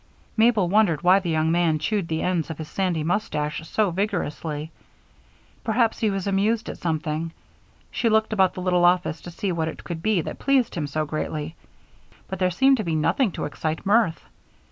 [0.35, 4.71] Mabel wondered why the young man chewed the ends of his sandy mustache so vigorously.
[5.63, 7.29] Perhaps he was amused at something;
[7.91, 10.87] she looked about the little office to see what it could be that pleased him
[10.87, 11.55] so greatly,
[12.27, 14.25] but there seemed to be nothing to excite mirth.